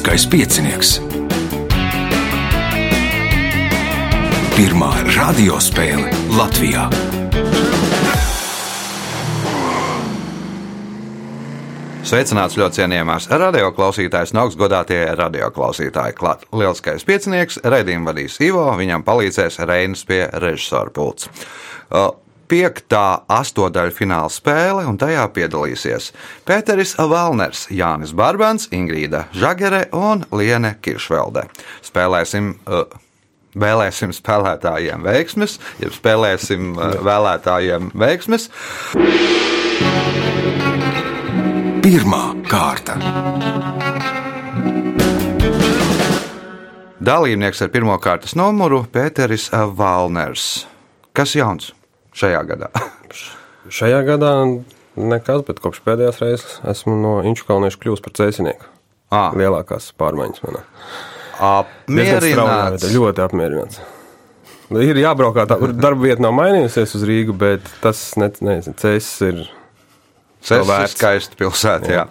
[0.00, 0.90] Lieliskais piecinieks.
[4.56, 6.86] Pirmā radiospēle Latvijā.
[12.00, 16.16] Sveicināts ļoti cienījamās radioklausītājas un augstgadātie radioklausītāji.
[16.16, 21.28] Klāt lieliskais piecinieks, raidījumu vadīs Ivo, viņam palīdzēs Reinas pie režisora pults.
[22.50, 26.08] Piektā astotdaļa fināla spēle, un tajā piedalīsies
[26.48, 31.46] Pēteris Valners, Jānis Barbans, Ingrīda Žagere un Liene Kiršvelde.
[31.86, 32.88] Spēlēsim uh,
[33.50, 38.46] Vēlēsim spēlētājiem veiksmes, ja spēlēsim uh, vēlētājiem veiksmes.
[41.82, 42.94] Pirmā kārta.
[47.00, 50.64] Dalībnieks ar pirmā kārtas numuru Pēteris Valners.
[51.16, 51.72] Kas jauns
[52.16, 52.70] šajā gadā?
[53.76, 54.32] Šajā gadā
[54.96, 58.66] nekas, bet kopš pēdējās reizes esmu no Inču kalniešu kļuvis par cēsinieku.
[59.12, 59.34] Ah.
[59.36, 60.64] Lielākās pārmaiņas manā.
[61.40, 62.88] Apmierināts.
[62.94, 63.80] Ļoti apmierināts.
[64.70, 69.40] Ir jābraukā tā, darba vieta nav mainījusies uz Rīgu, bet tas, ne, nezinu, cēsis ir
[70.40, 70.94] Tas ir vērts.
[70.94, 71.90] skaisti pilsētā.
[71.92, 72.04] Jā.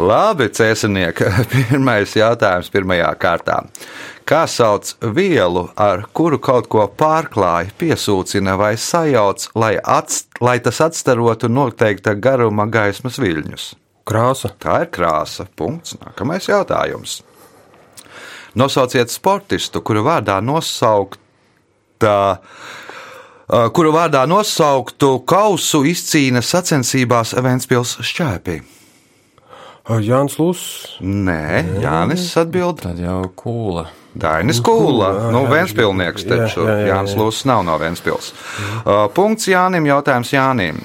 [0.00, 1.28] Labi, cēsinieki.
[1.52, 3.58] Pirmais jautājums pirmajā kārtā.
[4.30, 10.78] Kā sauc vielu, ar kuru kaut ko pārklāj, piesūcina vai sajauc, lai, atst, lai tas
[10.86, 13.72] atstarotu noteikta garuma gaismas viļņus?
[14.10, 14.50] krāsa.
[14.58, 15.46] Tā ir krāsa.
[15.56, 15.96] Punkts.
[16.00, 17.20] Nākamais jautājums.
[18.58, 22.16] Nosauciet sportistu, kuru vārdā nosaukta.
[23.74, 28.60] Kuru vārdā nosauktu kausu izcīna sacensībās Vēncpils šķēpī?
[29.90, 30.60] Jānis Lūs.
[31.02, 32.84] Nē, Jānis atbild.
[32.84, 33.88] Tad jau kūla.
[34.14, 36.64] Dainis Kūla, nu, Vēnspilnieks taču.
[36.66, 36.86] jā, jā, jā.
[36.94, 38.32] Jānis Lūsis nav no Vēnspils.
[38.82, 40.80] Uh, Punkts Jānim, jautājums Jānim.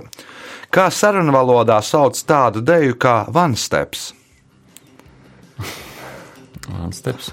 [0.69, 4.11] Kā sarunu valodā sauc tādu deju kā vansteps?
[6.69, 7.31] Vansteps.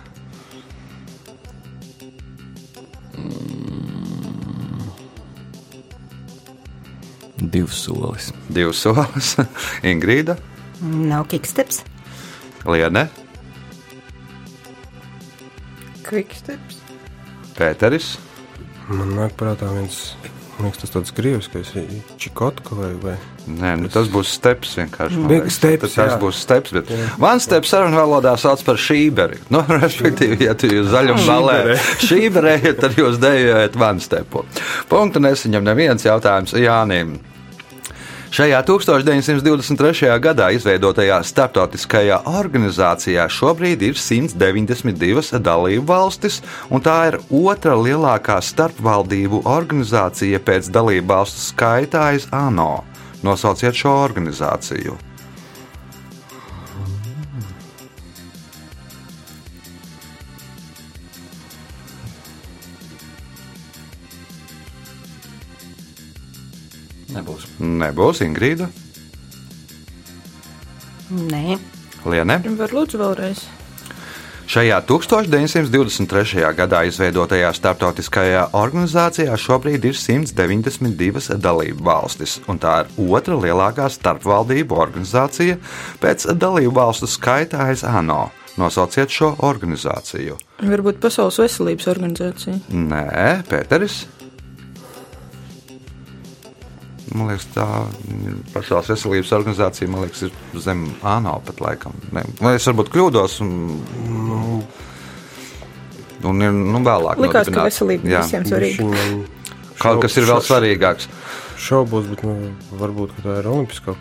[3.17, 3.57] Mm.
[7.53, 8.33] Divs solis.
[8.49, 9.35] Divas solis,
[9.93, 10.39] Ingrīda,
[10.81, 11.83] Nav kiksteps.
[12.67, 13.07] Liene,
[16.07, 16.83] Quicksteps.
[17.57, 18.13] Pēteris.
[18.87, 20.13] Man nāk prātā viens,
[20.57, 21.73] man liekas, tas tāds krieviskais,
[22.21, 23.15] čikotka vai, vai.
[23.47, 25.21] Nē, nu tas būs steps vienkārši.
[25.21, 25.59] man Big liekas.
[25.61, 26.19] steps, tas jā.
[26.23, 26.91] būs steps, bet
[27.23, 29.39] vansteps sarunu valodā sauc par šīberi.
[29.55, 34.45] Nu, respektīvi, ja tu jūs zaļum balē šīberējat, tad jūs dejojat vanstepu.
[34.91, 37.19] Punktu nesaņem neviens jautājums Jānim.
[38.35, 40.09] Šajā 1923.
[40.19, 49.45] gadā izveidotajā starptautiskajā organizācijā šobrīd ir 192 dalību valstis, un tā ir otra lielākā starpvaldību
[49.47, 52.83] organizācija pēc dalību valstu skaita aiz ANO.
[53.23, 55.06] Nosauciet šo organizāciju.
[67.67, 68.23] Nebūs.
[68.27, 68.71] Ingrīda,
[71.11, 71.59] Nē,
[72.07, 72.41] Liene.
[72.59, 73.45] Var lūdzu vēlreiz.
[74.47, 76.43] Šajā 1923.
[76.55, 84.79] gadā izveidotajā starptautiskajā organizācijā šobrīd ir 192 dalību valstis, un tā ir otra lielākā starpvaldību
[84.79, 85.59] organizācija
[86.03, 88.29] pēc dalību valstu skaita aiz ANO.
[88.57, 90.39] Nosauciet šo organizāciju.
[90.63, 92.61] Varbūt Pasaules veselības organizācija.
[92.71, 94.07] Nē, Pēteris.
[97.17, 97.67] Man liekas, tā
[98.53, 99.89] Pasaules veselības organizācija.
[100.05, 101.97] Liekas, ir zem ANO pat laikam.
[102.13, 103.39] Ne, vai es varbūt kļūdos?
[103.45, 103.55] Un,
[104.29, 104.61] nu,
[106.31, 107.21] un ir nu, vēlāk.
[107.23, 107.71] Likās, ka nodibināta.
[107.71, 108.23] veselība Jā.
[108.27, 108.91] visiem svarīga.
[109.77, 111.09] Kaut kas ir vēl svarīgāks.
[111.57, 112.35] Šaubos, bet nu,
[112.77, 113.95] varbūt ka tā ir olimpiskā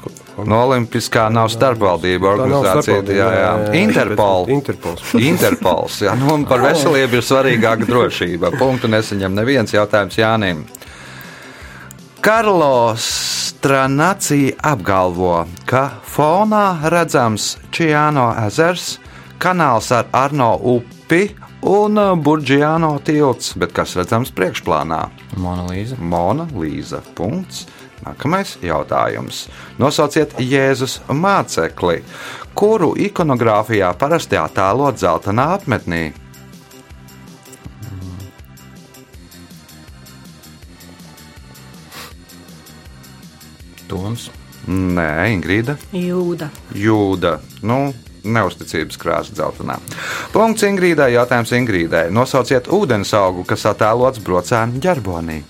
[0.43, 2.83] No Olimpiskā nav starpvaldība nav organizācija.
[2.83, 3.37] starpvaldība, Jā, jā.
[3.39, 3.83] jā, jā.
[3.83, 4.49] Interpol.
[4.51, 5.13] Interpols.
[5.15, 5.99] Interpols.
[6.03, 8.51] Jā, nu, un par veselību ir svarīgāka drošība.
[8.59, 10.65] Punktu nesaņem neviens jautājums Jānim.
[12.25, 18.95] Karlos Stranacija apgalvo, ka fonā redzams Čiāno ezers,
[19.37, 21.27] kanāls ar Arno upi
[21.69, 25.03] un Burģiāno tilts, bet kas redzams priekšplānā?
[25.37, 25.99] Monolīza.
[26.01, 27.03] Mona Līza.
[27.13, 27.67] Punkts.
[28.01, 29.45] Nākamais jautājums.
[29.77, 31.99] Nosauciet Jēzus mācekli,
[32.57, 36.07] kuru ikonogrāfijā parasti attēlot zeltainā apmetnī.
[43.91, 44.29] Ādams.
[44.65, 45.75] Nē, Ingrīda.
[45.93, 46.49] Jūda.
[46.73, 47.37] Jūda.
[47.61, 47.93] Nu,
[48.25, 49.77] neusticības krāsa dzeltenā.
[50.33, 51.11] Punkts Ingrīdai.
[51.13, 52.07] Jautājums Ingrīdai.
[52.09, 55.43] Nosauciet ūdens augu, kas attēlots brocēnu ģerbonī.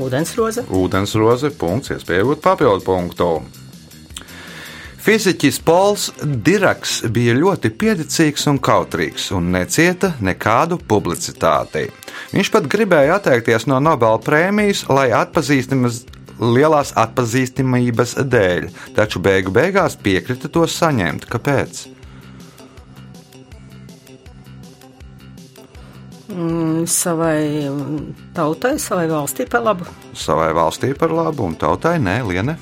[0.00, 0.66] Ūdensroze.
[0.66, 1.52] Ūdensroze.
[1.54, 1.94] Punkts.
[1.94, 3.32] Iespējot papildu punktu.
[5.00, 11.86] Fiziķis Pols Diraks bija ļoti pieticīgs un kautrīgs un necieta nekādu publicitāti.
[12.34, 16.02] Viņš pat gribēja atteikties no Nobela prēmijas, lai atpazīstamas
[16.40, 21.28] lielās atpazīstamības dēļ, taču beigu beigās piekrita to saņemt.
[21.30, 21.86] Kāpēc?
[26.30, 27.66] Mm, Savai
[28.36, 29.88] tautai, savai valstī par labu.
[30.16, 32.56] Savai valstī par labu un tautai nē, Liene.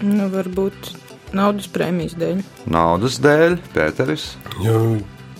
[0.00, 0.92] Nu, varbūt
[1.36, 2.42] naudas prēmijas dēļ.
[2.72, 4.32] Naudas dēļ, Pēteris.
[4.64, 4.82] Jo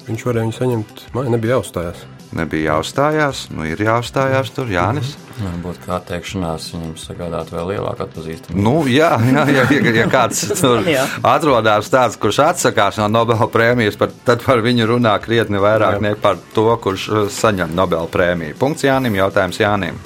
[0.06, 1.04] viņš varēja viņu saņemt.
[1.16, 2.06] Man nebija jāuzstājās.
[2.30, 5.16] Nebija jāuzstājās, nu ir jāuzstājās tur Jānis.
[5.40, 8.62] Varbūt kā atteikšanās viņam sagādāt vēl lielāku atpazīstamību.
[8.62, 10.86] Nu, jā, jā, jā, ja, ja kāds tur
[11.26, 16.04] atrodas tāds, kurš atsakās no Nobela prēmijas, par, tad par viņu runā krietni vairāk Jā.
[16.06, 18.54] nekā par to, kurš uh, saņem Nobela prēmiju.
[18.60, 19.98] Punkts Jānim, jautājums Jānim.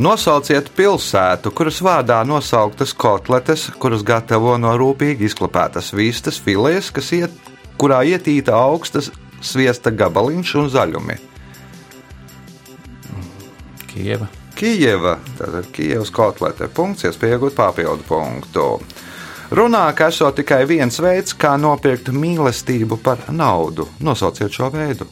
[0.00, 7.50] Nosauciet pilsētu, kuras vārdā nosauktas kotletes, kuras gatavo no rūpīgi izklāpētas vistas filēs, kas iet,
[7.80, 9.08] kurā ietīta augstas
[9.40, 11.16] sviesta gabaliņš un zaļumi.
[13.90, 14.28] Kieva.
[14.60, 16.68] Kijeva, tātad Kijavas kotlete.
[16.68, 18.66] Punkts, iespējot papildu punktu.
[19.50, 23.88] Runā, ka esot tikai viens veids, kā nopirkt mīlestību par naudu.
[24.04, 25.08] Nosauciet šo veidu.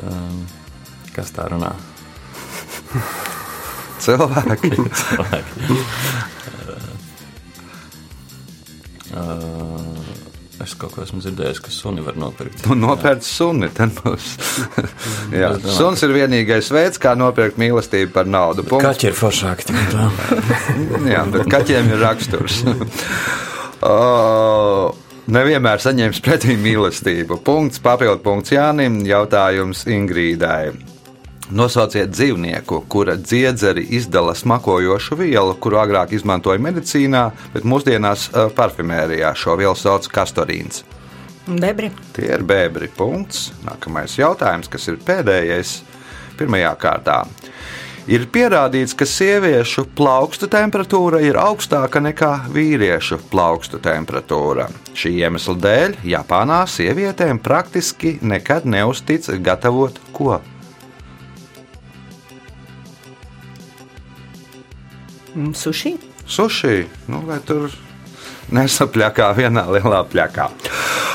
[0.00, 0.40] Um,
[1.14, 1.70] kas tā runā?
[4.02, 4.72] Cilvēki.
[5.02, 5.78] Cilvēki.
[9.10, 10.09] Uh,
[10.64, 12.64] es kaut ko esmu dzirdējis, ka suni var nopirkt.
[12.68, 13.70] Nu, nopērts suni.
[13.74, 14.30] tad būs.
[15.40, 18.66] Jā, suns ir vienīgais veids, kā nopirkt mīlestību par naudu.
[18.68, 18.88] Punkts.
[18.88, 19.76] Kaķi ir foršāki.
[21.14, 22.62] Jā, bet kaķiem ir raksturs.
[23.80, 24.90] Uh,
[25.32, 27.38] Nevienmēr saņems pretī mīlestību.
[27.46, 30.74] Punkts, papildu punkts Jānim, jautājums Ingrīdai.
[31.50, 37.24] Nosauciet dzīvnieku, kura dziedzeri izdala smakojošu vielu, kuru agrāk izmantoja medicīnā,
[37.54, 40.84] bet mūsdienās uh, parfimērijā šo vielu sauc kastorīns.
[41.50, 41.90] Bebri.
[42.14, 42.86] Tie ir bēbri.
[42.94, 43.48] Punkts.
[43.66, 45.80] Nākamais jautājums, kas ir pēdējais,
[46.38, 47.24] pirmajā kārtā.
[48.10, 54.68] Ir pierādīts, ka sieviešu plaukstu temperatūra ir augstāka nekā vīriešu plaukstu temperatūra.
[54.94, 60.38] Šī iemesla dēļ Japānā sievietēm praktiski nekad neuztic gatavot ko.
[65.54, 65.96] Sushi.
[66.26, 67.70] Sushi, nu, vai tur
[68.54, 70.46] nesapļakā vienā lielā pļakā.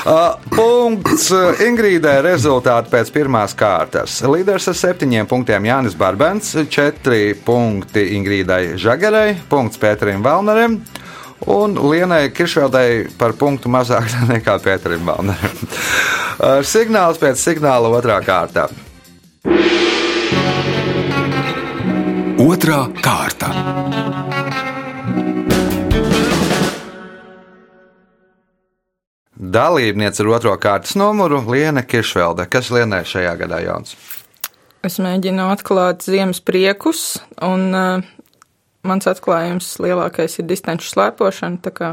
[0.06, 1.28] Uh, punkts
[1.66, 4.20] Ingrīdai rezultāti pēc pirmās kārtas.
[4.22, 10.78] Līderis ar septiņiem punktiem Jānis Barbens, četri punkti Ingrīdai Žagarai, punkts Pēterim Valnerim.
[11.52, 15.58] Un Lienai Kiršveldai par punktu mazāk nekā Pēterim Valnerim.
[16.36, 18.70] Uh, Signāls pēc signāla otrā kārta.
[22.46, 23.48] Otra kārta.
[29.36, 32.46] Dalībniece ar otro kārtas numuru Liena Kiršvelde.
[32.50, 33.96] Kas Lienai šajā gadā jauns?
[34.86, 38.06] Es mēģinu atklāt ziemas priekus, un uh,
[38.86, 41.92] mans atklājums lielākais ir distanču slēpošana.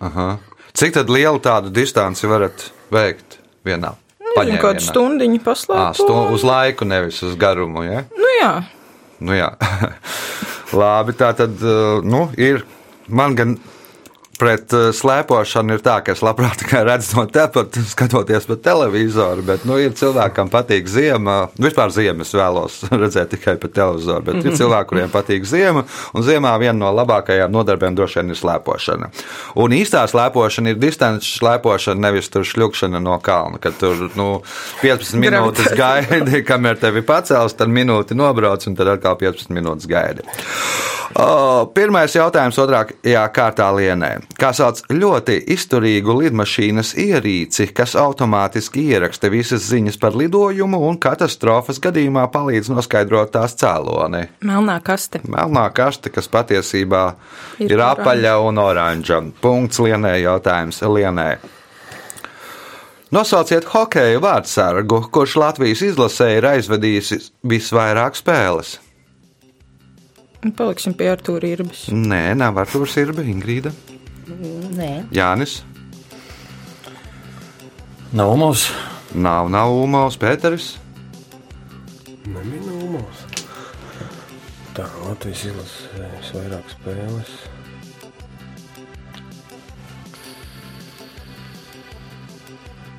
[0.00, 0.28] Aha.
[0.72, 3.36] Cik tad lielu tādu distanci varat veikt
[3.66, 3.92] vienā?
[4.30, 5.98] Nezinu, kādu stundiņu À, paslēpt.
[6.00, 7.82] stu, uz laiku, nevis uz garumu.
[7.84, 8.04] Ja?
[8.16, 8.52] Nu jā,
[9.20, 9.36] Nu.
[10.80, 12.64] Labi, tā tad uh, nu, ir.
[13.10, 13.56] Man gan
[14.40, 19.44] pret uh, slēpošanu ir tā, ka es labprāt tikai redzu no tepat, skatoties pa televizoru.
[19.46, 21.36] Bet nu, ir cilvēki, kam patīk ziema.
[21.60, 24.24] Vispār ziemu es vēlos redzēt tikai pa televizoru.
[24.30, 25.84] Bet ir cilvēki, kuriem patīk ziema.
[26.16, 29.10] Un ziemā viena no labākajām nodarbēm droši vien ir slēpošana.
[29.60, 33.60] Un īstā slēpošana ir distances slēpošana, nevis tur šļūkšana no kalna.
[33.62, 34.30] Kad tur nu,
[34.80, 40.26] 15 minūtes gaidi, kamēr tevi pacels, tad minūti nobrauc un tad atkal 15 minūtes gaidi.
[41.18, 44.12] O, pirmais jautājums otrajā kārtā lienē.
[44.38, 51.80] Kā sauc ļoti izturīgu lidmašīnas ierīci, kas automātiski ieraksta visas ziņas par lidojumu un katastrofas
[51.82, 54.28] gadījumā palīdz noskaidrot tās cēloni?
[54.46, 55.20] melnā kaste.
[55.28, 57.04] Melnā kaste, kas patiesībā
[57.58, 59.20] ir, Ir apaļa un oranža.
[59.42, 61.30] Punkts lienē, jautājums lienē.
[63.10, 68.76] Nosauciet hokeja vārdsargu, kurš Latvijas izlasē ir aizvadījis visvairāk spēles.
[70.56, 71.88] Paliksim pie Artūra Irbas.
[71.92, 73.74] Nē, nav Arthurs Irba, Ingrīda,
[74.30, 74.90] Nē.
[75.14, 75.60] Jānis.
[78.12, 78.68] Nav mums.
[79.14, 80.76] Nav, nav Umaus, Pēteris.
[82.30, 83.24] Neminūmos.
[84.76, 87.32] Tā, Latvijas izlases vairāk spēles.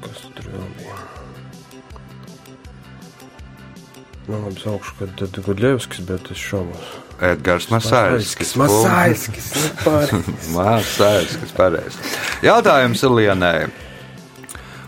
[0.04, 1.00] Kas tur vēl bija?
[4.28, 6.92] Nu, labi, saukšu, kad tad Gudļevskis, bet es šaubos.
[7.22, 8.56] Edgars Masāļskis.
[8.58, 9.48] Masāļskis.
[10.56, 11.98] Masāļskis, pareizi.
[12.46, 13.68] Jautājums ir Lienai.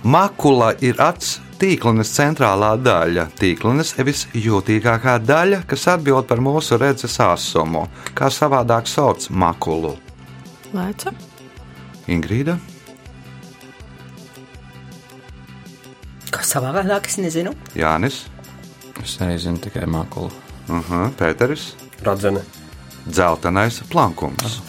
[0.04, 3.28] Makula ir acs tīklenes centrālā daļa.
[3.40, 7.86] Tīklenes ir visjūtīgākā daļa, kas atbild par mūsu redzes asumu.
[8.18, 9.94] Kā savādāk sauc makulu?
[10.74, 11.13] Lēca.
[12.12, 12.58] Ingrīda,
[16.34, 17.52] Kā savādāk, es nezinu.
[17.78, 18.24] Jānis,
[19.04, 20.32] Es arī zinu tikai makulu.
[20.70, 22.43] uh -huh, Pēteris, Radzene.
[23.05, 24.62] dzeltenais plankums.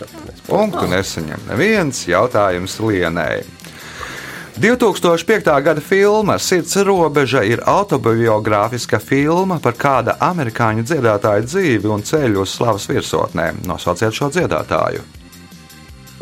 [0.47, 3.45] Punktu nesaņem neviens jautājums Lienai.
[4.59, 5.63] 2005.
[5.63, 12.55] gada filma Sirds robeža ir autobiogrāfiska filma par kāda amerikāņu dziedātāja dzīvi un ceļu uz
[12.55, 13.65] slavas virsotnēm.
[13.67, 15.03] Nosauciet šo dziedātāju.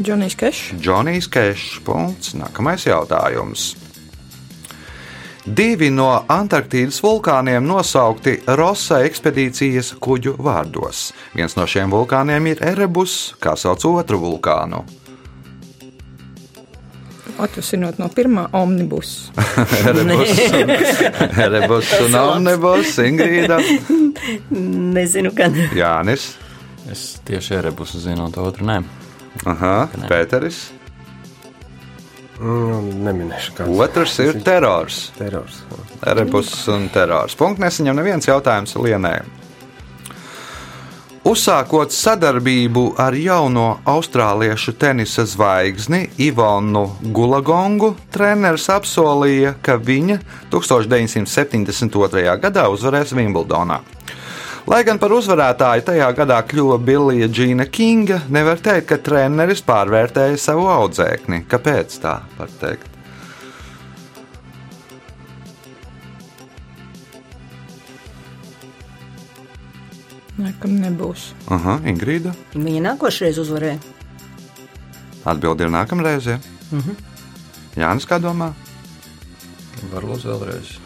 [0.01, 0.73] Džonijs Kešs.
[0.81, 1.81] Džonijs Kešs.
[1.85, 2.33] Punkts.
[2.35, 3.75] Nākamais jautājums.
[5.43, 11.09] Divi no Antarktīdas vulkāniem nosaukti Rosa ekspedīcijas kuģu vārdos.
[11.35, 14.85] Viens no šiem vulkāniem ir Erebus, kā sauc otru vulkānu.
[17.43, 19.33] Atvasinot no pirmā omnibus.
[19.91, 21.03] Erebus,
[21.43, 23.59] Erebus un Omnibus, Ingrīda,
[24.95, 25.57] Nezinu, gan.
[25.75, 26.35] Jānis,
[26.91, 28.81] Es tieši erebusu zinu, un to otru nē.
[29.47, 30.65] Aha, Pēteris.
[32.43, 35.13] Nu, neminēšu, kāds Otrs ir terors.
[35.15, 35.61] terors.
[36.03, 37.37] Erebus un terors.
[37.39, 39.21] Punkts nesaņem neviens jautājums Lienai.
[41.23, 50.19] Uzsākot sadarbību ar jauno austrāliešu tenisa zvaigzni Ivonu Gulagongu, treneris apsolīja, ka viņa
[50.51, 52.27] 1972.
[52.43, 53.79] gadā uzvarēs Wimbledonā.
[54.71, 60.39] Lai gan par uzvarētāju tajā gadā kļuva Billija Džina Kinga, nevar teikt, ka treneris pārvērtēja
[60.39, 61.43] savu audzēkni.
[61.51, 62.93] Kāpēc tā var teikt?
[70.39, 71.33] Nekam nebūs.
[71.53, 72.33] Aha, Ingrīda.
[72.55, 73.81] Viņa nākošais uzvarēja.
[75.29, 76.27] Atbildi ir nākamreiz.
[76.27, 76.39] Ja?
[76.71, 76.97] Mm -hmm.
[77.77, 78.53] Jānis, kā domā?
[79.93, 80.82] Varbūt vēlreiz.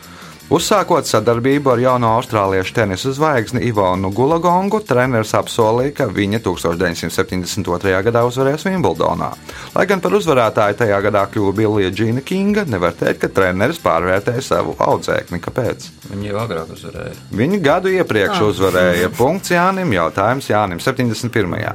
[0.47, 7.95] Uzsākot sadarbību ar jauno austrāliešu tenisa zvaigzni Ivonu Gulagongu, treneris apsolīja, ka viņa 1972.
[8.07, 9.33] gadā uzvarēs Wimbledonā.
[9.75, 14.45] Lai gan par uzvarētāju tajā gadā kļuva Billija Džina Kinga, nevar teikt, ka treneris pārvērtēja
[14.53, 15.43] savu audzēkni.
[15.43, 15.91] Kāpēc?
[16.12, 17.19] Viņi jau agrāk uzvarēja.
[17.43, 19.11] Viņi gadu iepriekš uzvarēja.
[19.19, 21.75] Punkts Jānim, jautājums Jānim 71.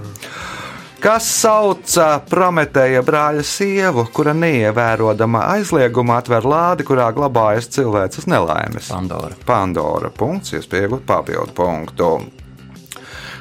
[1.02, 8.92] Kas sauca Prometēja brāļa sievu, kura neievērodama aizlieguma atver lādi, kurā glabājas cilvēces nelaimes?
[8.94, 9.34] Pandora.
[9.48, 10.12] Pandora.
[10.14, 12.12] Punkts, iespējot papildu punktu.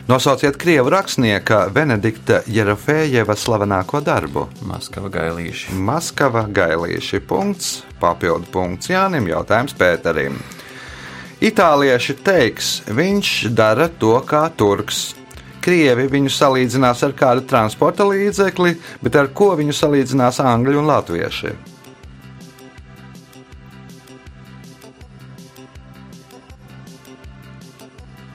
[0.09, 4.47] Nosauciet krievu rakstnieka Benedikta Jerofējeva slavenāko darbu.
[4.65, 5.77] Maskava gailīši.
[5.77, 7.21] Maskava gailīši.
[7.29, 10.41] Punkts, papildu punkts Jānim, jautājums Pēterim.
[11.45, 15.11] Itālieši teiks, viņš dara to kā turks.
[15.61, 21.53] Krievi viņu salīdzinās ar kādu transporta līdzekli, bet ar ko viņu salīdzinās angļu un latvieši?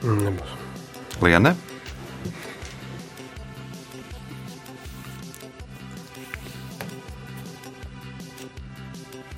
[0.06, 0.52] Nebūs.
[1.24, 1.56] Liene?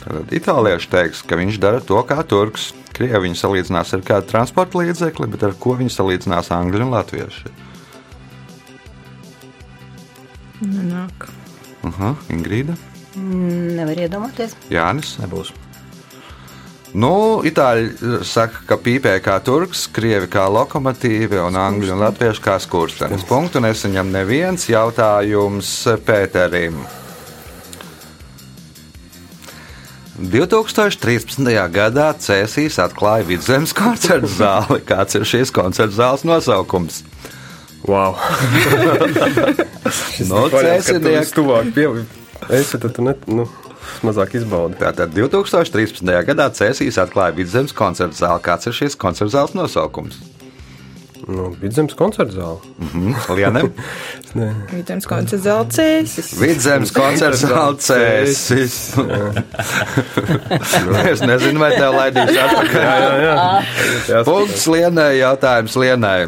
[0.03, 2.75] Tad itālieši teiks, ka viņš dara to kā turks.
[2.93, 7.68] Krievi viņu salīdzinās ar kādu transporta līdzekli, bet ar ko viņu salīdzinās angļu un latvieši?
[10.63, 11.29] Nenāk.
[11.87, 12.75] Aha, Ingrīda,
[13.19, 14.55] Nevar iedomāties.
[14.73, 15.17] Jānis.
[15.23, 15.51] Nebūs.
[16.97, 22.57] Nu, itāļi saka, ka pīpē kā turks, krievi kā lokomotīvi un angļu un latviešu kā
[22.65, 23.27] skurstenis.
[23.29, 25.73] Punktu nesaņem neviens jautājums
[26.07, 26.81] Pēterim.
[30.19, 31.45] 2013.
[31.71, 34.81] gadā Cēsīs atklāja Vidzemes koncerta zāli.
[34.89, 37.05] Kāds ir šīs koncerta zāles nosaukums?
[37.89, 38.17] Wow!
[40.29, 41.33] No Cēsinieks.
[41.33, 41.89] tuvāk pie.
[42.53, 43.47] Es tad tu net, nu,
[44.05, 44.77] mazāk izbaudi.
[44.81, 46.05] Tātad 2013.
[46.29, 48.45] gadā Cēsīs atklāja Vidzemes koncerta zāli.
[48.45, 50.21] Kāds ir šīs koncerta zāles nosaukums?
[51.29, 52.59] Nu, Vidzemes koncerta zāle.
[53.37, 53.71] Lienam?
[54.77, 56.31] Vidzemes koncerts zelcēsis.
[56.41, 58.77] Vidzemes koncerts zāle Cēsīs.
[61.13, 62.85] es nezinu, vai tev laidīs atpakaļ.
[62.85, 63.39] Jā, jā.
[64.13, 64.23] jā.
[64.29, 66.21] Punkts Lienai, jautājums Lienai.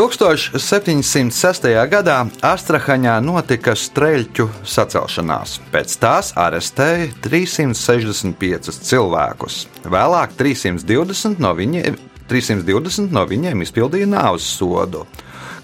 [0.00, 1.66] 1706.
[1.92, 5.58] gadā Astrahaņā notika streļķu sacelšanās.
[5.74, 9.58] Pēc tās arestēja 365 cilvēkus.
[9.84, 12.00] Vēlāk 320 no viņiem
[12.32, 15.04] 320 no viņiem izpildīja nāves sodu.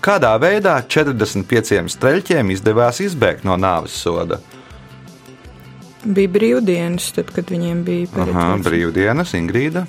[0.05, 4.43] Kādā veidā 45 streļķiem izdevās izbēgt no nāves soda?
[6.05, 8.69] Bija brīvdienas, tad, kad viņiem bija Aha, paredzēts.
[8.69, 9.89] brīvdienas, Ingrīda,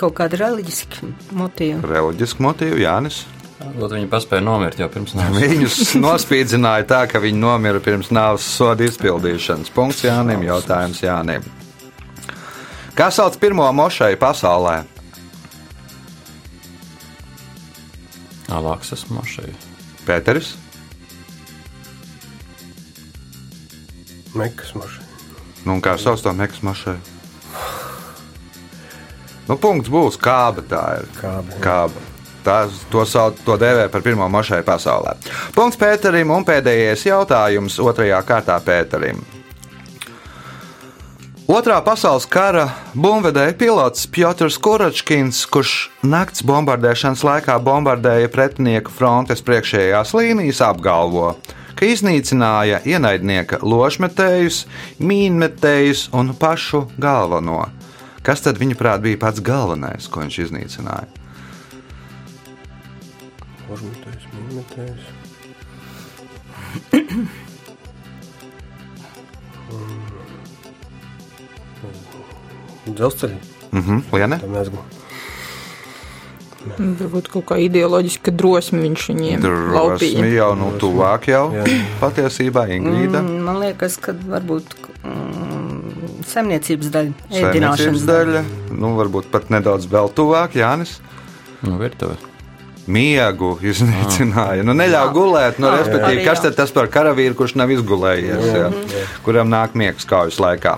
[0.00, 1.04] Kaut kāda reliģiska
[1.36, 1.82] motīva.
[1.84, 3.24] reliģiski motīvi, Jānis.
[3.76, 5.36] Lot viņi paspēja nomirt jau pirms nāves.
[5.42, 9.72] Viņus nospīdzināja tā, ka viņi nomira pirms nāves soda izpildīšanas.
[9.74, 11.44] Punkts Jānim, jautājums Jānim.
[12.96, 14.78] Kā sauc pirmo mošeju pasaulē?
[18.52, 19.50] Alāksas mašai.
[20.06, 20.52] Pēteris,
[24.36, 25.04] Mekas mašīna.
[25.64, 27.00] nu, un kā sauc to mekas mošeju?
[29.46, 30.64] Nu, punkts būs kāba.
[30.66, 32.04] Tā ir Kāba, kāba.
[32.46, 32.60] Tā,
[32.92, 35.16] to, sauc, to dēvē par pirmo mošeju pasaulē.
[35.54, 39.18] Punkts Pēterim un pēdējais jautājums otrajā kārtā Pēterim.
[41.46, 42.64] Otrā pasaules kara
[42.98, 51.36] bumbvedēja pilots Piotrs Kuračkins, kurš nakts bombardēšanas laikā bombardēja pretinieku frontes priekšējās līnijas, apgalvo,
[51.78, 54.64] ka iznīcināja ienaidnieka ložmetējus,
[54.98, 57.68] mīnmetējus un pašu galveno.
[58.26, 61.06] Kas tad viņuprāt bija pats galvenais, ko viņš iznīcināja?
[63.70, 65.06] Užmetējs, minmetējs.
[72.86, 73.38] Dzelzceļi.
[73.74, 74.38] Mhm, Liene?
[74.42, 74.84] Tā mezgla.
[76.66, 80.24] Varbūt kaut kā ideoloģiska drosme viņš viņiem Drosmi laupīja.
[80.34, 81.62] jau nu tuvāk jau Jā.
[82.00, 83.20] patiesībā Ingrīda.
[83.22, 85.75] Mm, Man liekas, ka varbūt mm,
[86.30, 88.46] saimniecības daļa, ēdināšanas daļa.
[88.76, 90.98] nu varbūt pat nedaudz vēl tuvāk, Jānis.
[91.64, 92.18] Nu, virtuve.
[92.86, 94.62] Miegu iznīcināja.
[94.62, 96.44] Nu, neļauj gulēt, nu, respektīvi, kas jā.
[96.44, 98.68] tad tas par karavīru, kurš nav izgulējies, jā,
[99.26, 100.76] kuram nāk miegs kaujas laikā.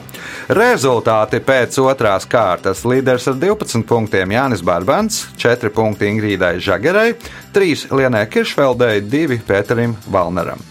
[0.57, 7.11] Rezultāti pēc otrās kārtas līderis ar 12 punktiem Jānis Barbans, 4 punkti Ingrīdai Žagerai,
[7.53, 10.64] 3 Lienai Kiršveldei, 2 Pēterim Valneram.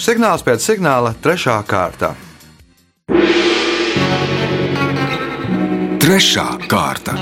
[0.00, 2.14] Signāls pēc signāla, trešā kārta.
[6.10, 7.12] Trešā kārta.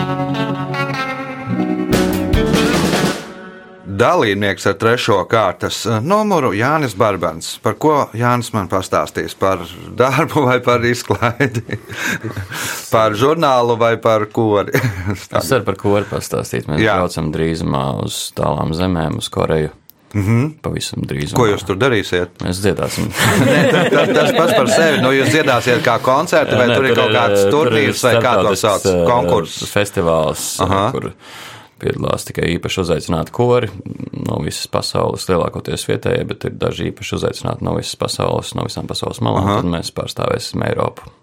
[3.85, 7.51] Dalībnieks ar trešo kārtas numuru Jānis Barbans.
[7.61, 9.35] Par ko Jānis man pastāstīs?
[9.37, 9.61] Par
[9.92, 11.77] darbu vai par izklaidi?
[12.94, 14.72] par žurnālu vai par kori?
[15.12, 16.72] Es varu par ko varu pastāstīt.
[16.72, 16.81] Mēs.
[16.87, 16.96] Jā.
[17.03, 19.74] braucam drīzumā uz tālām zemēm, uz Koreju.
[20.14, 20.53] Mm -hmm.
[20.62, 21.35] Pavisam drīz.
[21.37, 22.40] Ko jūs tur darīsiet?
[22.44, 23.11] Mēs dziedāsim.
[23.92, 25.03] Tas, tas pats par sevi.
[25.03, 28.57] Nu, jūs dziedāsiet kā koncertu, vai Nē, tur ir kaut kāds turnīrs vai kā to
[28.57, 28.88] sauc?
[29.07, 29.64] Konkurss.
[29.73, 30.90] Festivāls, Aha.
[30.92, 31.12] Kur
[31.79, 33.68] piedalās tikai īpaši uzaicināti kori
[34.27, 38.87] no visas pasaules, lielākoties vietējie, bet ir daži īpaši uzaicināti no visas pasaules, no visām
[38.90, 39.47] pasaules malām.
[39.61, 41.18] Tad mēs pārstāvēsim Eiropu.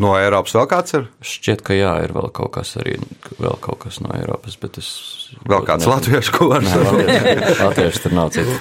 [0.00, 1.08] No Eiropas vēl kāds ir?
[1.26, 2.96] Šķiet, ka jā, ir vēl kaut kas arī,
[3.36, 4.88] vēl kaut kas no Eiropas, bet es.
[5.48, 6.70] Vēl kāds latviešu kurs.
[7.60, 8.56] Latvieši tur nav citu.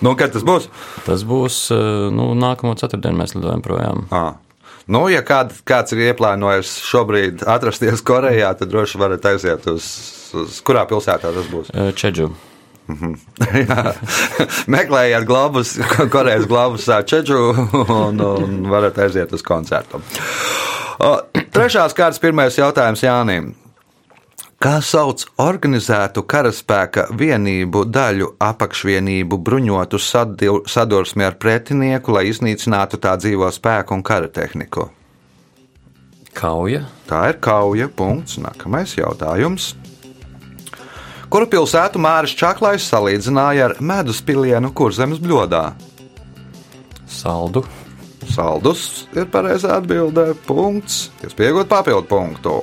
[0.00, 0.70] Nu, kad tas būs?
[1.04, 4.06] Tas būs, eh, nu, nākamo ceturtdienu mēs lidojam projām.
[4.08, 4.38] À.
[4.90, 9.90] Nu, ja kād, kāds ir ieplānojis šobrīd atrasties Korejā, tad droši varat aiziet uz,
[10.34, 11.68] uz kurā pilsētā tas būs.
[11.76, 12.32] Eh, Čedžu.
[13.62, 13.94] Jā.
[14.70, 15.76] Meklējiet globus,
[16.14, 17.40] Korejas globusā Čeču
[17.86, 20.02] un, un varat aiziet uz koncertu.
[21.50, 23.54] Trešās kārtas pirmais jautājums Jānim.
[24.60, 30.00] Kā sauc organizētu karaspēka vienību daļu apakšvienību bruņotu
[30.68, 34.90] sadursmi ar pretinieku, lai iznīcinātu tā dzīvo spēku un kara tehniku?
[36.36, 36.84] Kauja.
[37.08, 37.88] Tā ir kauja.
[37.88, 38.36] Punkts.
[38.44, 39.72] Nākamais jautājums.
[41.30, 45.68] Kuru pilsētu Māris Čaklais salīdzināja ar medus pilienu kurzemes bļodā?
[47.06, 47.62] Saldu.
[48.30, 50.32] Saldus ir pareizā atbildē.
[50.48, 51.04] Punkts.
[51.22, 52.56] Jūs pieaugat papildu punktu.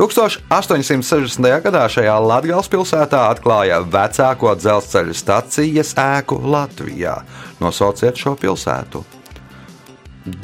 [0.00, 1.50] 1860.
[1.66, 7.18] gadā šajā Latvijas pilsētā atklāja vecāko dzelzceļa stacijas ēku Latvijā.
[7.60, 9.04] Nosauciet šo pilsētu.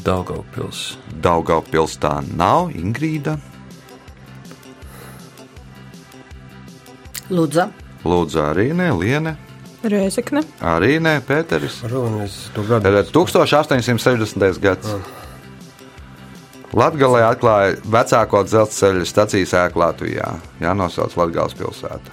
[0.05, 0.85] Daugavpils.
[1.25, 3.39] Daugaupils tā nav Ingrīda.
[7.35, 7.67] Lūdzu,
[8.05, 9.37] Lūdzu, arī nē, Liene.
[9.85, 10.41] Rēzekne.
[10.65, 11.81] Arī nē, Pēteris.
[11.85, 14.61] Tad 1860.
[14.63, 14.95] gads.
[16.75, 20.33] Latvijā atklāja vecāko dzelzceļa stācijas ēku Latvijā.
[20.63, 22.11] Jānosauc Latvijas pilsēta.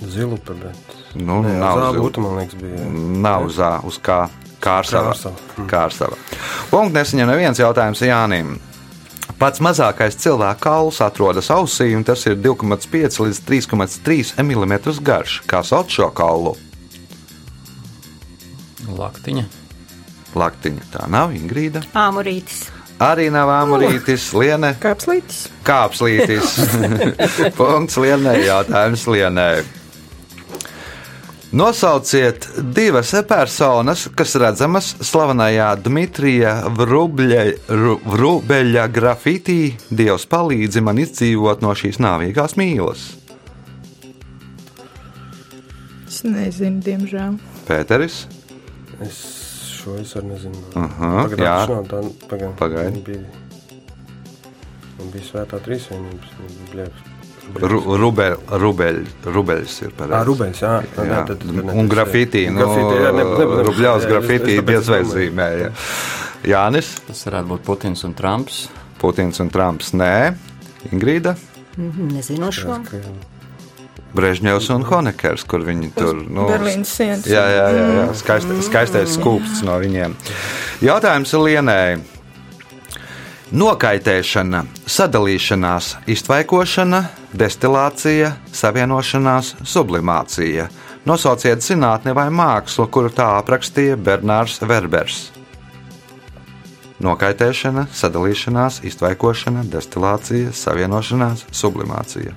[0.00, 0.96] Zilupa, bet.
[1.14, 2.86] Nu, Nē, nav zil- Uta, man liekas, bija.
[3.20, 4.28] Nav zā, uz kā
[4.60, 5.12] kārsava.
[5.14, 5.66] Kārsava.
[5.68, 6.16] kārsava.
[6.70, 8.58] Punkts nesaņem neviens jautājums Jānim.
[9.40, 14.74] Pats mazākais cilvēka kauls atrodas ausī, un tas ir 2,5 līdz 3,3 mm
[15.06, 15.38] garš.
[15.48, 16.56] Kā sauc šo kaulu?
[18.90, 19.44] Laktiņa.
[20.36, 21.82] Laktiņa tā nav Ingrīda.
[21.96, 22.66] āmurītis.
[23.00, 25.46] Arī nav amulītis, liene, Kāpslītis.
[25.64, 26.58] kāpslītis.
[27.58, 29.62] Punkts lienai, jautājums lienai.
[31.52, 39.56] Nosauciet divas personas, kas redzamas slavenajā Dmitrija Vrubļa, grafitī.
[39.90, 43.02] Dievs palīdzi man izdzīvot no šīs nāvīgās mīlas.
[46.06, 47.34] Es nezinu, diemžēl.
[47.66, 48.26] Pēteris,
[49.00, 49.16] Es
[49.80, 50.58] šo es arī nezinu.
[50.76, 51.58] Aha, Pagaidām, jā.
[51.70, 52.52] nav tā- pagaidām.
[52.58, 52.92] Pagaidi.
[52.92, 53.24] Man bija,
[54.98, 56.28] man bija svētā trīsvienības.
[56.74, 57.00] blēks.
[57.60, 60.26] Ru, Rubeļ, Rubeļ, Rubeļs ir pareizs.
[60.28, 60.74] Rubens, jā.
[60.96, 63.10] jā, Jā, tad- tad ne, un grafitī, nu, jā,
[63.66, 65.14] Rubļaus jā, grafitī diez vai domāju.
[65.16, 65.70] zīmēja.
[66.46, 68.68] Jānis, Tas varētu būt Putins un Trumps.
[69.00, 70.34] Putins un Trumps, nē,
[70.92, 71.34] Ingrīda.
[71.76, 72.78] Mhm, Nezinu šo.
[74.14, 77.26] Brežņevs un Honekers, kur viņi tur nu, Berlīnas sienas.
[77.30, 78.06] Jā, jā, jā, jā.
[78.18, 80.16] Skaista, skaistais skūpsts no viņiem.
[80.82, 82.00] Jautājums Lienai.
[83.50, 87.00] Nokaitēšana, sadalīšanās, iztvaikošana,
[87.34, 90.68] destilācija, savienošanās, sublimācija.
[91.10, 95.18] Nosauciet zinātni vai mākslu, kuru tā aprakstīja Bernārs Verbers.
[97.02, 102.36] Nokaitēšana, sadalīšanās, iztvaikošana, destilācija, savienošanās, sublimācija.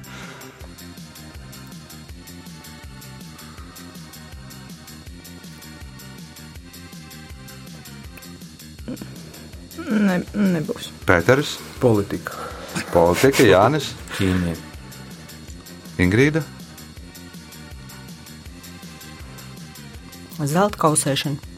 [9.89, 10.91] Ne, nebūs.
[11.07, 12.37] Pēters, Politika.
[12.93, 14.55] politika, Jānis, Ķīmija.
[16.01, 16.43] Ingrīda.
[20.43, 21.51] Zelta kausēšana.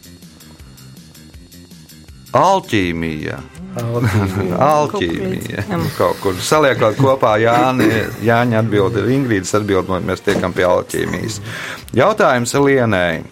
[2.36, 3.38] Alķīmija.
[3.80, 5.64] Alķīmija.
[5.70, 5.80] jā.
[5.98, 7.88] Kaut kur saliekot kopā Jāni,
[8.26, 11.40] Jāņa atbild, Ingrīdas atbild, un mēs tiekam pie alķīmijas.
[11.96, 13.24] Jautājums Lienai.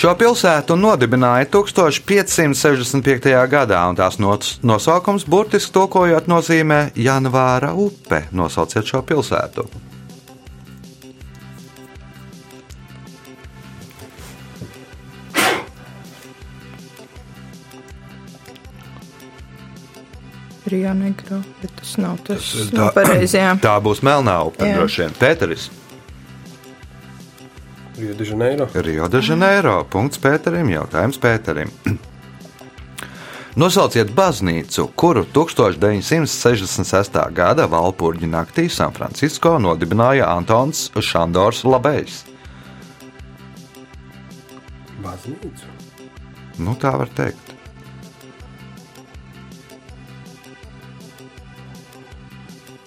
[0.00, 3.34] Šo pilsētu nodibināja 1565.
[3.54, 8.22] gadā, un tās nos- nosaukums burtiski tulkojot nozīmē Janvāra upe.
[8.42, 9.66] Nosauciet šo pilsētu.
[20.66, 22.54] Rio Negro, bet tas nav tas.
[22.72, 23.54] Nav pareizi, jā.
[23.64, 25.14] Tā būs Melnā upe, droši vien.
[25.18, 25.68] Pēteris.
[28.00, 28.68] Rio de Janeiro.
[28.74, 29.84] Rio de Janeiro.
[29.90, 30.70] Punkts Pēterim.
[30.72, 31.68] Jautājums Pēterim.
[33.60, 37.18] Nosauciet baznīcu, kuru 1966.
[37.36, 42.22] gada Valpurģa naktī San Francisco nodibināja Antons Šandors Labējs.
[45.04, 45.68] Baznīca.
[46.56, 47.52] Nu, tā var teikt.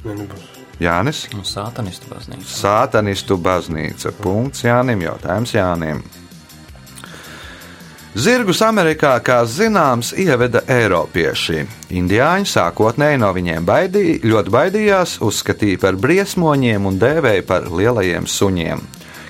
[0.04, 0.53] Ne, nebūs.
[0.84, 2.50] Jānis, Un sātanistu baznīca.
[2.50, 4.12] Sātanistu baznīca.
[4.20, 5.02] Punkts Jānim.
[5.08, 6.04] Jautājums Jānim.
[8.14, 11.64] Zirgus Amerikā, kā zināms, ieveda Eiropieši.
[11.98, 18.84] Indiāņi sākotnēji no viņiem baidī, ļoti baidījās, uzskatīja par briesmoņiem un dēvēja par lielajiem suņiem.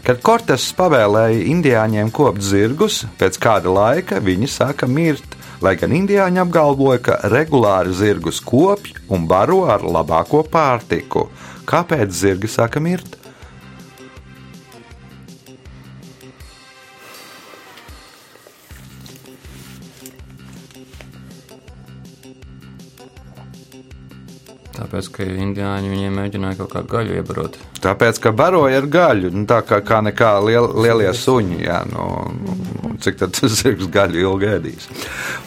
[0.03, 5.32] Kad Kortes pavēlēja indiāņiem kopt zirgus, pēc kāda laika viņi sāka mirt,
[5.63, 11.30] lai gan indiāņi apgalvoja, ka regulāri zirgus kopj un baro ar labāko pārtiku.
[11.69, 13.22] Kāpēc zirgi sāka mirt?
[24.83, 27.53] Tāpēc, ka indiāņi viņiem mēģināja kaut kādu gaļu iebarot.
[27.83, 31.59] Tāpēc, ka baroja ar gaļu, nu, tā kā, kā nekā liel, lielie suņi.
[31.63, 34.89] Jā, nu, cik tad zirgs gaļu ilgi ēdīs?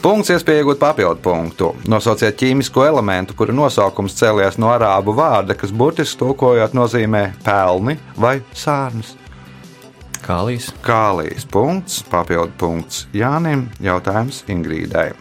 [0.01, 1.75] Punkts, iespēja iegūt papildu punktu.
[1.85, 8.39] Nosauciet ķīmisko elementu, kura nosaukums cēlies no arābu vārda, kas burtiski tulkojot nozīmē pelni vai
[8.57, 9.13] sārnas.
[10.25, 10.73] Kālijas.
[10.83, 15.13] Kālijas punkts, papildu punkts Jānim, jautājums Ingrīdai.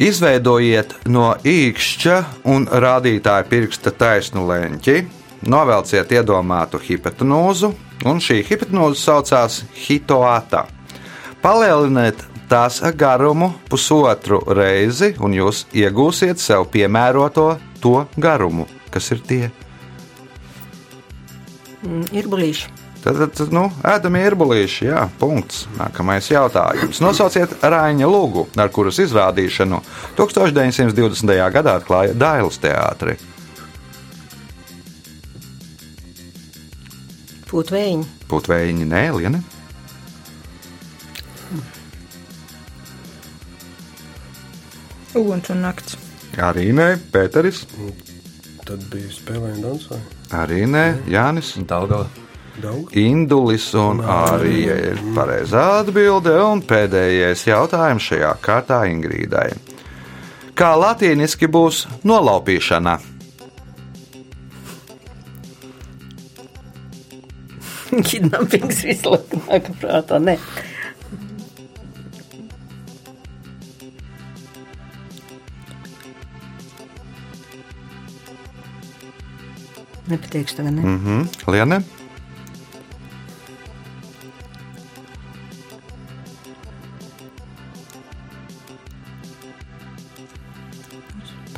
[0.00, 2.14] Izveidojiet no īkšķa
[2.48, 4.94] un rādītāja pirksta taisnu leņķi,
[5.52, 7.68] novelciet iedomātu hipotenūzu,
[8.08, 10.64] un šī hipotenūze saucās hitoata.
[11.44, 17.50] Palieliniet tās garumu pusotru reizi, un jūs iegūsiet sev piemēroto
[17.84, 19.44] to garumu, kas ir tie.
[21.84, 22.79] Mm, Ir bulīši.
[23.00, 25.64] Tad, tad nu, ēdamie irbulīši, jā, punkts.
[25.78, 27.00] Nākamais jautājums.
[27.00, 29.80] Nosauciet Rāņa lūgu, ar kuras izrādīšanu
[30.18, 31.32] 1920.
[31.54, 33.16] gadā atklāja Dailas teātri.
[37.50, 38.06] Pūtvējiņi.
[38.30, 39.42] Putvējiņi, nē, Liene.
[45.16, 45.96] Uguns un nakts.
[46.38, 47.64] Arī nē, Pēteris.
[48.68, 49.98] Tad bija spēlējumi dansai.
[50.36, 51.56] Arī nē, Jānis.
[51.66, 52.06] Daugava.
[52.92, 56.34] Indulis un arī ir pareizā atbilde.
[56.44, 59.48] Un pēdējais jautājums šajā kārtā Ingrīdai.
[60.58, 62.98] Kā latīniski būs nolaupīšana?
[67.90, 70.20] Kidnappings visu laiku nāk prātā.
[70.22, 70.36] Nē.
[80.10, 80.82] Nepateikšu tagad, ne?
[80.82, 80.94] Mm.
[80.98, 81.82] Mhm, Liene?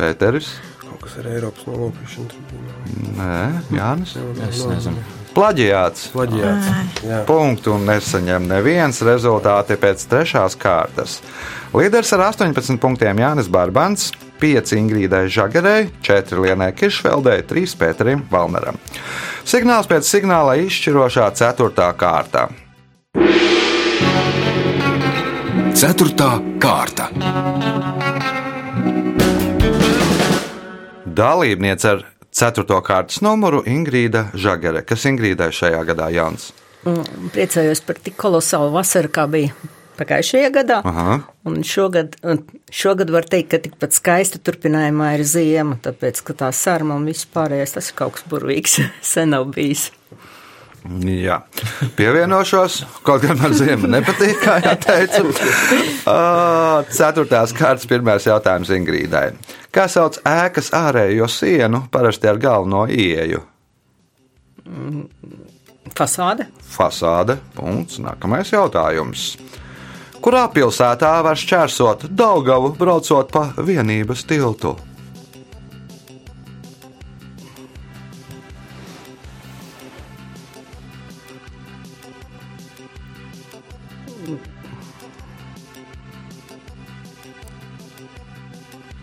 [0.02, 0.52] Pēteris?
[0.82, 3.02] Kaut kas ar Eiropas nolaupīšanu tribunālu.
[3.18, 3.42] Nē,
[3.78, 4.16] Jānis.
[4.48, 5.02] Es nezinu.
[5.32, 6.10] Plaģiāts.
[6.12, 6.66] Plaģiāts.
[7.06, 7.22] Jā.
[7.28, 11.20] Punktu nesaņem neviens rezultāti pēc trešās kārtas.
[11.72, 14.10] Līderis ar 18 punktiem Jānis Barbans,
[14.42, 18.76] 5 Ingrīdai Žagarei, 4 Lienai Kiršveldei, 3 Pēterim Valneram.
[19.48, 21.88] Signāls pēc signāla izšķirošā 4.
[21.96, 22.48] kārta.
[25.72, 27.08] Ceturtā kārta.
[31.22, 32.00] Dalībniece ar
[32.34, 32.64] 4.
[32.82, 34.80] kārtas numuru Ingrīda Žagare.
[34.82, 36.48] Kas Ingrīdai šajā gadā Jānis?
[36.82, 39.54] Priecājos par tik kolosālu vasaru, kā bija
[40.00, 40.80] pagājušajā gadā.
[41.68, 42.18] Šogad,
[42.74, 47.28] šogad var teikt, ka tikpat skaista turpinājumā ir ziema, tāpēc, ka tā sarma un viss
[47.30, 48.80] pārējais tas ir kaut kas burvīgs.
[49.12, 49.92] Sen nav bijis.
[50.82, 51.36] Jā,
[51.94, 52.80] pievienošos.
[53.06, 55.30] Kaut gan man zima nepatīk, kā jau teicu.
[56.90, 59.28] Ceturtās kārtas pirmais jautājums Ingrīdai.
[59.70, 63.44] Kā sauc ēkas ārējo sienu parasti ar galveno ieeju?
[65.94, 66.48] Fasāde.
[66.74, 67.38] Fasāde.
[67.54, 68.02] Punkts.
[68.02, 69.36] Nākamais jautājums.
[70.22, 74.76] Kurā pilsētā var šķērsot Daugavu, braucot pa vienības tiltu?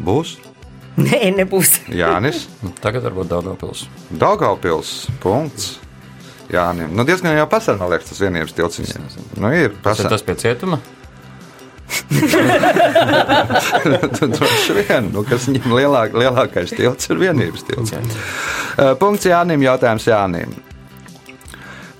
[0.09, 0.37] Būs
[0.99, 1.77] Nē, nebūs.
[1.95, 2.47] Jānis.
[2.65, 3.85] Nu, Tagad varbūt Daugavpils.
[4.19, 4.89] Daugavpils.
[5.23, 5.77] Punkts.
[6.51, 6.89] Jānim.
[6.97, 9.05] Nu, diezgan jau pasarā, man liekas, tas vienības viņiem.
[9.37, 10.09] Nu, ir Tas ir pasarā.
[10.15, 10.79] tas pie cietuma?
[14.35, 17.93] Droši vien, nu, kas viņam lielāk, lielākais tilts ir vienības tilts.
[17.95, 18.95] Okay.
[19.01, 20.51] Punkts Jānim, jautājums Jānim.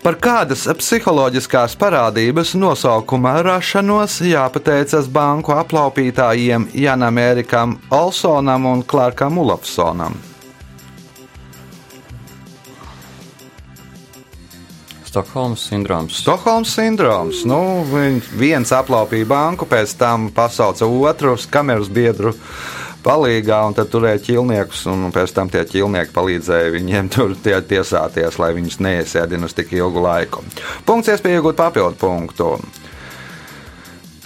[0.09, 10.17] Par kādas psiholoģiskās parādības nosaukuma rašanos jāpateicas banku aplaupītājiem Janam Erikam Olsonam un Clarkam Ulafsonam?
[15.05, 16.17] Stokholmas sindroms.
[16.23, 17.45] Stokholmas sindroms.
[17.45, 17.61] Nu,
[18.33, 22.33] viens aplaupīja banku, pēc tam pasauca otru kameras biedru
[23.05, 28.39] palīgā, un tad turēja ķilniekus, un pēc tam tie ķilnieki palīdzēja viņiem tur tie tiesāties,
[28.41, 30.43] lai viņus neiesēdina uz tik ilgu laiku.
[30.87, 32.53] Punkts iespēja iegūt papildu punktu.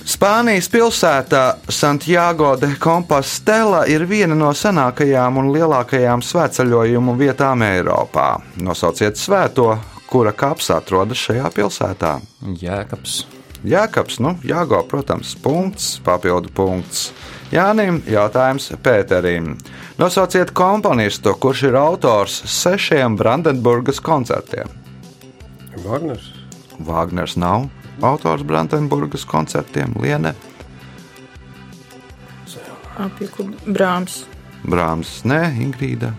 [0.03, 8.33] Spānijas pilsēta Santiago de Compostela ir viena no senākajām un lielākajām svētceļojumu vietām Eiropā.
[8.59, 9.69] Nosauciet svēto,
[10.11, 12.17] kura kaps atrodas šajā pilsētā.
[12.59, 13.21] Jēkabs.
[13.63, 17.13] Jākaps, nu, Jāgo, protams, punkts, papildu punkts.
[17.53, 19.53] Jānim jautājums Pēterim.
[20.01, 24.71] Nosauciet komponistu, kurš ir autors sešiem Brandenburgas koncertiem.
[25.83, 26.31] Wagners.
[26.81, 27.67] Vāgners nav
[28.01, 30.33] autors Brandenburgas koncertiem, Liene,
[32.97, 34.23] Apjuku Brāms.
[34.69, 36.11] Brāms, nē, Ingrīda,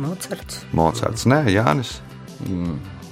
[0.00, 0.62] Mocards.
[0.76, 2.00] Mocards, nē, Jānis.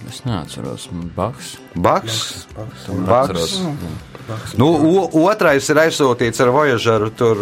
[0.09, 0.89] Es neatceros.
[1.17, 1.55] Baks.
[1.81, 2.47] Baks.
[2.61, 3.07] Atceros.
[3.09, 4.14] Baks.
[4.61, 4.69] Nu,
[5.25, 7.41] otrais ir aizsūtīts ar Voyageru, tur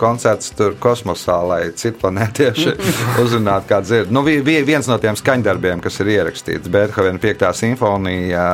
[0.00, 2.74] koncerts tur kosmosā, lai citplanētieši
[3.24, 4.10] uzzinātu, kāds ir.
[4.14, 7.46] Nu, vi- viens no tiem skaņdarbiem, kas ir ierakstīts Beethovena 5.
[7.60, 8.44] simfonija,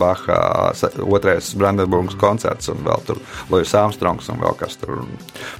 [0.00, 0.72] Baha
[1.06, 3.20] otrais Brandenburgas koncerts un vēl tur
[3.52, 5.04] Lojas Armstrongs un vēl kas tur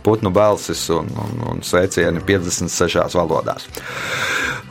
[0.07, 3.69] putnu balsis un, un, un sveicieni 56 valodās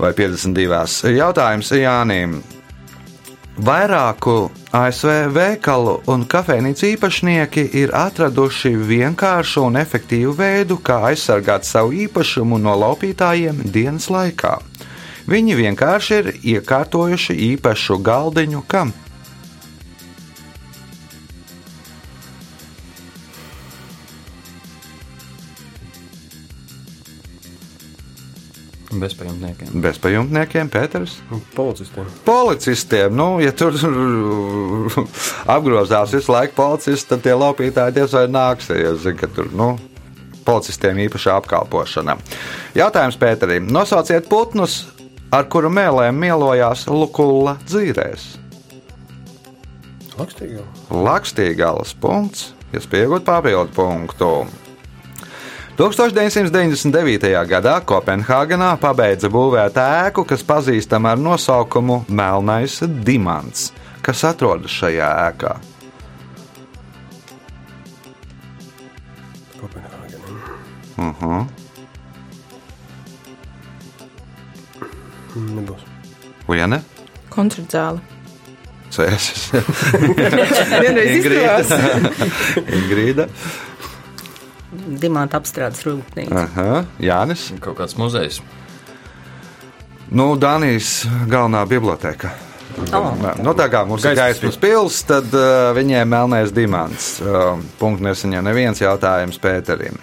[0.01, 1.13] vai 52.
[1.15, 2.39] Jautājums Jānim.
[3.59, 11.91] Vairāku ASV veikalu un kafejnīcu īpašnieki ir atraduši vienkāršu un efektīvu veidu, kā aizsargāt savu
[12.05, 14.55] īpašumu no laupītājiem dienas laikā.
[15.27, 18.95] Viņi vienkārši ir iekārtojuši īpašu galdiņu kam?
[29.01, 29.69] Bezpajumtniekiem.
[29.81, 31.17] Bezpajumtniekiem, Pēters?
[31.55, 32.09] Policistiem.
[32.25, 33.77] Policistiem, nu, ja tur
[35.55, 38.69] apgrozās visu laiku policists, tad tie laupītāji diez vai nāks.
[38.75, 39.73] Ja zin, ka tur, nu,
[40.45, 42.17] policistiem īpaša apkalpošana.
[42.77, 43.69] Jautājums Pēterim.
[43.73, 44.83] Nosauciet putnus,
[45.33, 48.29] ar kuru mēlēm mielojās Lukulla dzīrēs.
[50.19, 50.63] Lakstīgā.
[50.91, 54.33] Lakstīgālas punkts, iespējot papildu punktu.
[55.77, 57.31] 1999.
[57.47, 63.71] gadā Kopenhāgenā pabeidza būvēt ēku, kas pazīstama ar nosaukumu Melnais Dimants,
[64.03, 65.55] kas atrodas šajā ēkā.
[69.62, 70.38] Kopenhāgenā.
[70.97, 71.45] Uh -huh.
[75.36, 75.84] Nebūs.
[76.49, 76.81] Liene?
[77.29, 77.99] Koncerta zāle.
[78.91, 79.45] Cēsis.
[80.84, 81.60] Vienreiz Ingrīda.
[81.62, 82.65] izdevās.
[82.75, 83.27] Ingrīda.
[84.71, 86.45] Dimanta apstrādes rūpnīca.
[86.45, 86.84] Aha.
[87.03, 87.49] Jānis.
[87.63, 88.39] Kaut kāds muzejs.
[90.12, 92.31] Nu, Dānijas galvenā biblioteka.
[92.95, 93.12] Oh.
[93.43, 97.13] Nu, tā kā mums ir Gaismas pils, tad uh, viņiem melnais dimants.
[97.23, 99.99] Uh, Punkts nesaņem neviens jautājums Pēterim.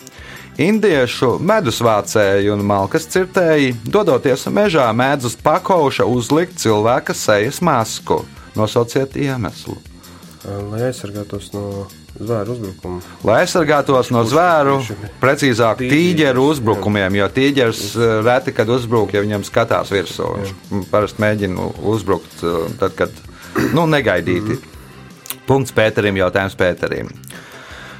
[0.59, 8.25] Indiešu medusvācēji un malkas cirtēji, dodoties mežā, mēdz uz pakauša uzlikt cilvēka sejas masku.
[8.59, 9.77] Nosauciet iemeslu.
[10.43, 11.87] Lai aizsargātos no
[12.19, 13.01] zvēru uzbrukuma.
[13.27, 14.79] Lai aizsargātos no zvēru,
[15.23, 20.33] precīzāk tīģeru uzbrukumiem, jo tīģeris uh, reti kad uzbruk, ja viņam skatās virsū.
[20.39, 23.15] Viņš parasti mēģina uzbrukt uh, tad, kad
[23.77, 24.59] nu, negaidīti.
[25.49, 27.13] Punkts Pēterim, jautājums Pēterim.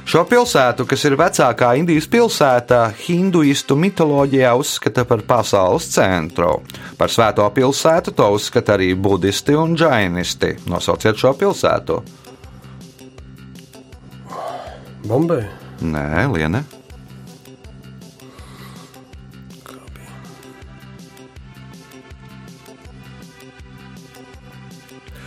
[0.09, 6.55] Šo pilsētu, kas ir vecākā Indijas pilsēta, hinduistu mitoloģijā uzskata par pasaules centru.
[6.97, 10.55] Par svēto pilsētu to uzskata arī budisti un džainisti.
[10.65, 11.99] Nosauciet šo pilsētu.
[15.07, 15.45] Bombay.
[15.81, 16.63] Nē, Liene.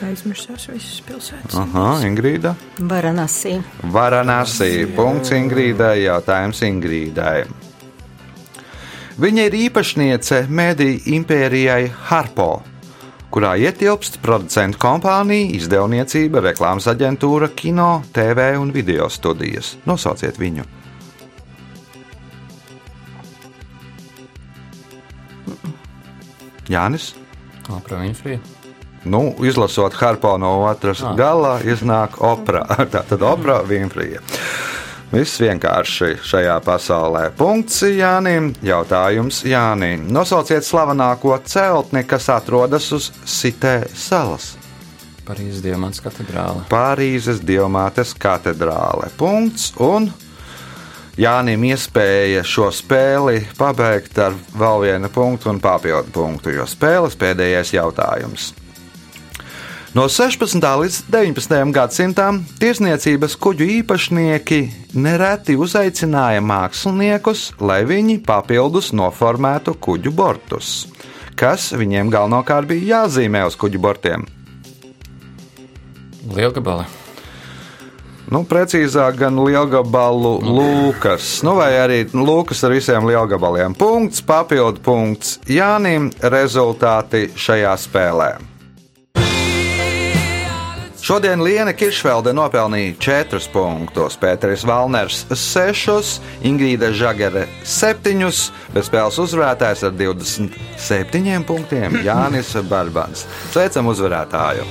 [0.02, 1.54] Aizmirsās visas pilsētas.
[1.56, 2.56] Aha, Ingrīda.
[2.90, 3.54] Varanasī.
[3.94, 4.72] Varanasī.
[4.96, 6.02] Punkts Ingrīdai.
[6.08, 7.46] Jautājums Ingrīdai.
[9.22, 12.62] Viņa ir īpašniece mediju impērijai Harpo,
[13.33, 19.77] kurā ietilpst producentu kompānija, izdevniecība, reklāmas aģentūra, kino, TV un video studijas.
[19.88, 20.68] Nosauciet viņu.
[26.73, 27.12] Jānis.
[27.68, 28.38] Opera Winfrey.
[29.05, 31.16] Nu, izlasot Harpo no otras ah.
[31.18, 32.62] gala, iznāk opera.
[32.92, 34.21] Tā tad opera Winfrey.
[35.12, 37.27] Viss vienkārši šajā pasaulē.
[37.37, 38.55] Punkts Jānim.
[38.64, 40.07] Jautājums Jānim.
[40.09, 44.55] Nosauciet slavenāko celtni, kas atrodas uz Sitē salas.
[45.29, 46.64] Parīzes Diamants katedrāle.
[46.72, 49.12] Pārīzes Dievmātes katedrāle.
[49.20, 49.75] Punkts.
[49.85, 50.09] Un
[51.20, 57.77] Jānim iespēja šo spēli pabeigt ar vēl vienu punktu un papildu punktu, jo spēles pēdējais
[57.77, 58.55] jautājums.
[59.92, 60.57] No 16.
[60.57, 61.59] līdz 19.
[61.68, 64.61] gadsimtam tirsniecības kuģu īpašnieki
[64.96, 70.70] nereti uzaicināja māksliniekus, lai viņi papildus noformētu kuģu bortus,
[71.37, 74.24] kas viņiem galvenokārt bija jāzīmē uz kuģu bortiem.
[76.33, 76.87] Lielgabali.
[78.33, 83.76] Nu, precīzāk, gan lielgabalu lūkas, nu, vai arī lūkas ar visiem lielgabaliem.
[83.76, 88.31] Punkts, papildu punkts Jānim, rezultāti šajā spēlē.
[91.03, 98.23] Šodien Liena Kiršvelde nopelnīja 4 punktus, Pēteris Valners 6, Ingrīda Žagere 7,
[98.71, 103.27] bet spēles uzvarētājs ar 27 punktiem Jānis Barbans.
[103.51, 104.62] Sveicam uzvarētāju!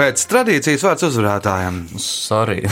[0.00, 1.74] Pēc tradīcijas vārds uzvarētājiem.
[2.00, 2.62] Sorry.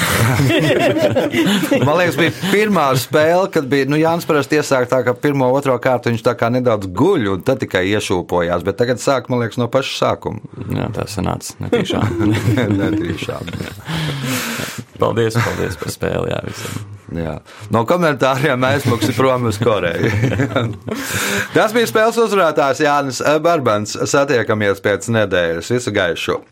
[1.87, 5.75] Man liekas, bija pirmā spēle, kad bija nu, Jānis parasti iesāk tā, ka pirmo, otro
[5.83, 9.61] kārtu viņš tā kā nedaudz guļ un tad tikai iešūpojās, bet tagad sāk, man liekas,
[9.61, 10.41] no paša sākuma.
[10.73, 12.17] Jā, tā sanāca netīšām.
[12.81, 13.53] Netīšām.
[14.97, 16.33] paldies, paldies par spēli.
[16.33, 16.85] Jā, visiem.
[17.13, 17.39] Jā.
[17.73, 20.13] No komentāriem aizmuksi prom uz Koreju.
[21.57, 24.01] Tas bija spēles uzvarētājs Jānis Barbans.
[24.17, 25.77] Satiekamies pēc nedēļas.
[25.77, 26.45] Visu gaišu!